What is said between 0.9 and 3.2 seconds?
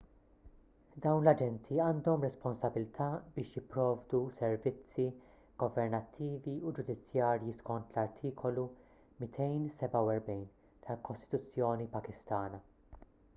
dawn l-aġenti għandhom responsabbiltà